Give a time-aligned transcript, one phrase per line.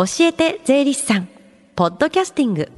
[0.00, 1.28] 教えて税理士さん。
[1.76, 2.70] ポッドキャスティング。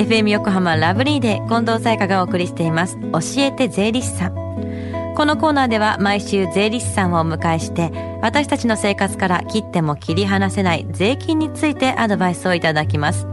[0.00, 2.96] FM 横浜ラブリーで近藤彩花がお送りしています。
[3.00, 5.14] 教えて税理士さん。
[5.16, 7.90] このコーナーでは毎週税理士さんをお迎えして
[8.22, 13.31] 私たちの生活から切っても切り離せない税金についてアドバイスをいただきます。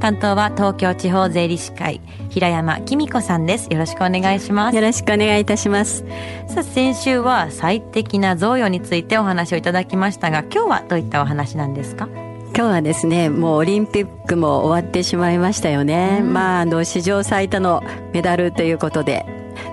[0.00, 3.68] 担当は東京地方税理士会平山紀美子さんです。
[3.70, 4.76] よろしくお願いします。
[4.76, 6.04] よろしくお願いいたします。
[6.48, 12.08] さあ先週は最適な贈与についてお話をいただきましたが今日はどういったお話なんですか？
[12.54, 17.82] 今日はですねもうオリンピックも終わってしまいましたよね、うん、まああの史上最多の
[18.14, 19.26] メダルということで。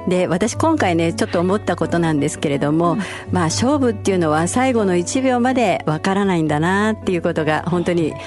[0.07, 2.99] で私今回ねちょっと思ったことなんですけれども、うん、
[3.31, 8.17] まあ勝負っていうのは最後の1秒までわからないんだなっていうことが本当に、うん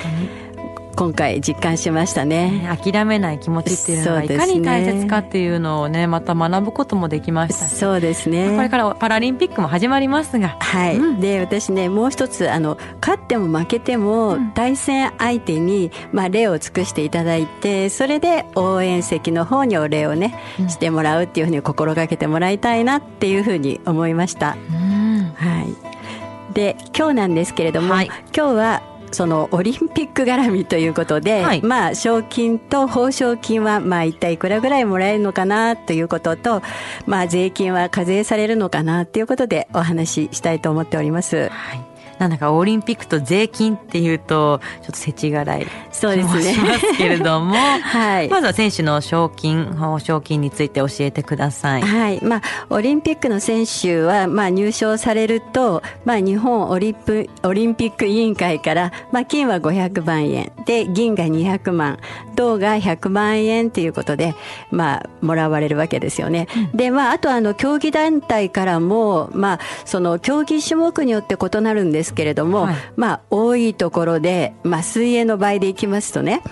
[0.96, 2.66] 今回実感しましたね。
[2.82, 8.56] 諦めない気持ちっていうのがいかに大切かっていうのをねまた学ぶこともできましたそうですね。
[8.56, 10.56] これからパラリンピックも始まりますが。
[10.58, 26.54] はい、うん、で私ねもう一つあの勝っても負けても対戦相手に、まあ、礼を尽くしていただいてそれで応援席の方にお礼をね、うん、してもらうっていうふうに心がけてもらいたいなっていうふうに思いました、うん、はい。
[26.54, 36.60] で今日なんですけれども、はい、今日はそのオリンピック絡みということで、はい、まあ賞金と報奨金はまあ一体いくらぐらいもらえるのかなということと、
[37.06, 41.48] まあ税金は課税されるのかなということでお話ししたいと思っております。
[41.48, 41.85] はい
[42.18, 46.42] なんだかオリンピックと税金っていうと、ちょっと世知辛いそうですね。
[46.54, 48.28] しますけれども、 はい。
[48.28, 51.82] まずは選手の賞金、報奨金について教えてください。
[51.82, 52.22] はい。
[52.22, 56.96] まあ、オリンピックの選手は、まあ、入賞されると、まあ、日本オリン
[57.42, 61.98] オリンピック委員会から、まあ、金は500万円、で、銀が200万、
[62.34, 64.34] 銅が100万円ということで、
[64.70, 66.48] まあ、もらわれるわけですよね。
[66.72, 76.42] うん、で、まあ、あと、あの、競技団体からも、まあ、その、競技種目によって異なるんですですけれども、はい、まあ多いところで、まあ、水泳の場合でいきますとね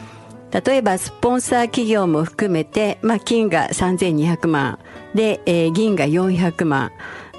[0.50, 4.78] 例えばスポンサー企業も含めて、まあ、金が3200万
[5.14, 6.92] で、えー、銀が400万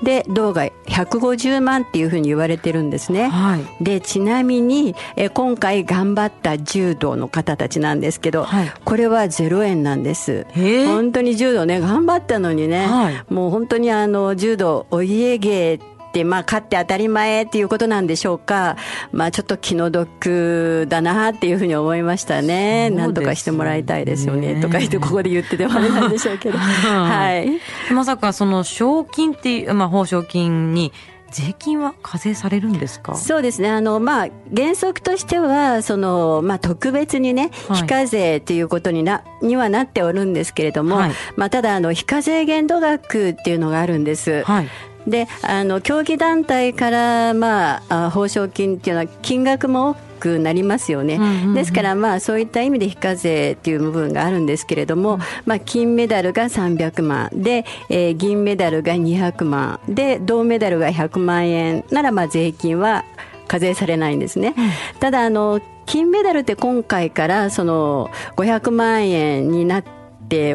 [0.03, 3.29] で銅が150万っていうふうに言われてるんですね。
[3.29, 10.45] はい、でちなみにえ今回頑張った柔道の方たちなんですけど、はい、これは0円なんです。
[10.53, 15.79] 本当に柔道ね頑張ったのにね、はい、もう本当にあの柔道お家芸
[16.23, 18.77] まあ勝って当たり前っていうことなんでしょうか。
[19.11, 22.89] まあちょっと気の毒だなっていうふうに思いましたね。
[22.89, 24.61] なんとかしてもらいたいですよね。
[24.61, 26.57] とか言ってここで言っててもあれなんでしょうけど。
[26.57, 27.59] はい。
[27.93, 30.91] まさかその賞金っていう、まあ、報奨金に
[31.31, 33.15] 税金は課税されるんですか？
[33.15, 33.69] そうですね。
[33.69, 44.43] あの、まあ、原則としてはその、まあ、特別にね、非課税ということになにはなっておるんですけれども、はい、まあ、ただあの非課税限度額っていうのがあるんです。
[44.43, 44.67] はい
[45.07, 57.29] であの競技団体から、まあ、報奨金っていうのは金額も多くなりますよね、うんうんうん、ですから、まあ、そういった意味で非課税っていう部分があるんですけれども、うん、まあ、金メダルが300万。
[57.33, 59.79] で、えー、銀メダルが200万。
[59.87, 61.83] で銅メダルが100万円。
[61.91, 63.03] なら、まあ、税金は
[63.47, 64.55] 課税されないんですね。
[64.57, 64.61] う
[64.97, 70.04] ん、ただあの金メダルって今回からその500万円になって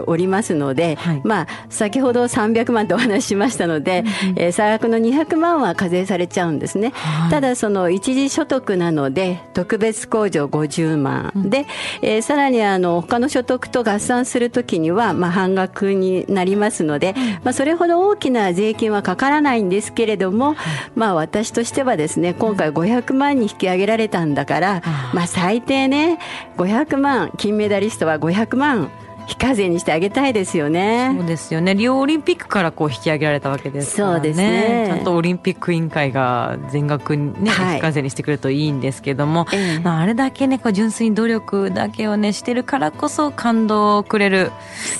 [0.06, 6.90] おりますので、はい、まあ、先ほど300万とお話ししましたので、うん、えー、最悪の200万は課税されちゃうんですね。
[6.94, 11.66] はい、ただ、その一時所得なので、特別控除50万、うん、で、
[12.02, 20.56] えー、さらにあの他の所得と合算するときには、まあ、半額になりますので、うん、まあ、それほど大きな税金はかからないんですけれども、
[20.94, 24.82] まあ、私としてはですね、今回500万に引き上げられたんだから、
[25.14, 26.18] まあ、最低ね、
[26.56, 28.90] 500万、金メダリストは500万
[29.30, 31.14] 非課税にしてあげたいですよね。
[31.16, 31.76] そうですよね。
[31.76, 34.14] リオオリンピックからこう引き上げられたわけですからね。
[34.16, 34.84] そうですね。
[34.88, 44.50] ちゃんとオリンピック委員会が全額ね、はい、非課税にしてくれるといいんですけども、えまあ、あれだけね、こう純粋に努力だけをね、してるからこそ感動をくれる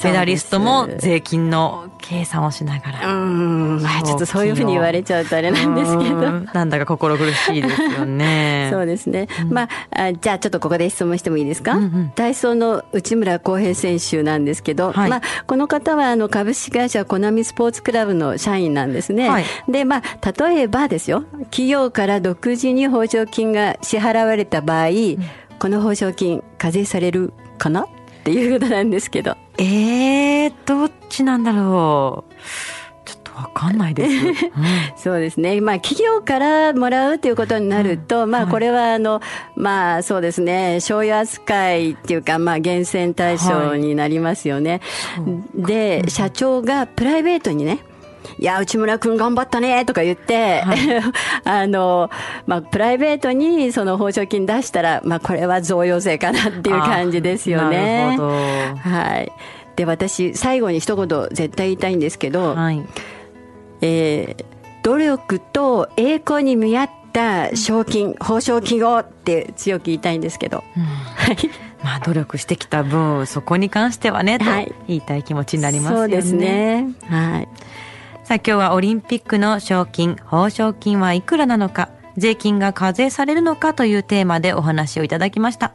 [0.04, 3.12] メダリストも税金の計算をしながら。
[3.12, 3.82] うん。
[3.82, 6.30] まあ、ちょっとそういうふうに言われちゃうとあれなんですけど。
[6.54, 8.68] なんだか心苦しいですよね。
[8.72, 9.26] そうですね。
[9.42, 19.28] うん、まあ、じゃあちょっとここで質問してもいいですか、うんうん、体操の内村航平選手なんですけど、はい、まあ、この方はあの株式会社コナミスポーツクラブの社員なんですね。
[19.28, 25.18] はい、で、まあ、例えばですよ、企業から独自に報奨金が支払われた場合、うん、
[25.58, 27.82] この報奨金課税されるかな？
[27.82, 27.86] っ
[28.22, 29.36] ていうことなんですけど。
[29.58, 32.34] えー、どっちなんだろう。
[33.40, 34.34] わかんないです、 うん、
[34.96, 39.20] そうですね、まあ、企業からもらうということになると、うん、まあ、これはあの、
[39.56, 44.80] まあ、そうですね、賞与扱いっていうか、まあ、厳選対象になりますよね。
[45.16, 45.22] は
[45.62, 47.78] い、で、社長がプライベートにね、
[48.38, 50.78] いや、内村くん頑張ったねとか言って、はい、
[51.44, 52.10] あの、
[52.46, 58.06] まあ、プライベートにその報奨金出したら、まあ、これは贈与税かなっていう感じですよね。
[58.06, 58.30] なるほど。
[58.30, 59.32] はい。
[59.76, 62.84] で、私、最後に一言絶対言いたいんですけど、はい、
[63.80, 64.44] えー、
[64.82, 70.64] 努力と栄光に見合った賞金、報奨金をって強く言いたいんですけど。
[70.76, 71.36] うん、はい。
[71.82, 74.44] まあ努力してきた分そこに関してはね、と
[74.86, 76.02] 言いたい気持ちになりますよね。
[76.02, 76.88] そうですね。
[77.08, 77.48] はい。
[78.24, 85.72] さあ今日はオリンピックの賞金、報奨金はいくらなのか、税金が課税されるのかというテーマでお話をいただきました。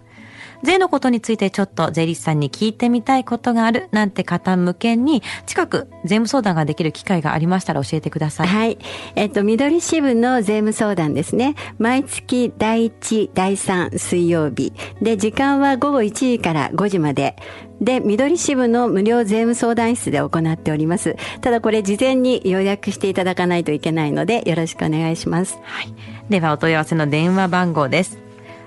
[0.63, 8.48] 税のことについてちょっと税理士さんに聞いてみたいことがあるなんて方向けに近く税務相談ができる機会がありましたら教えてください。
[8.48, 8.78] はい。
[9.16, 11.56] えっと、緑支部の税務相談ですね。
[11.78, 14.74] 毎月第1、第3水曜日。
[15.02, 17.36] で、時間は午後1時から5時まで。
[17.81, 21.16] で、緑支部の無料税務相談室で行っております。
[21.42, 25.60] ただこれ事前に予約していただかないといけないのでよろしくお願いします。
[25.63, 25.94] はい。
[26.30, 28.18] ではお問い合わせの電話番号です。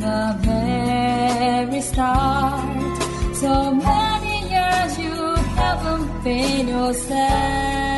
[0.00, 2.96] the very start.
[3.34, 7.89] So many years you haven't been yourself.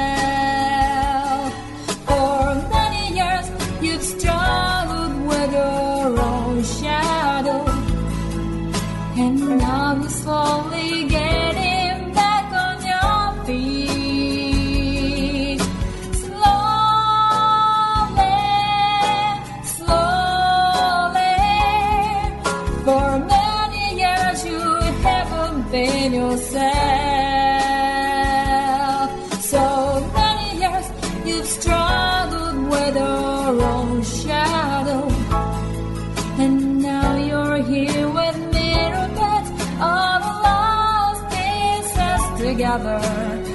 [26.32, 26.62] Yourself.
[29.42, 29.64] So
[30.14, 30.86] many years
[31.26, 35.08] you've struggled with your own shadow.
[36.42, 38.36] And now you're here with
[39.14, 39.44] put
[39.80, 43.51] all the lost pieces together.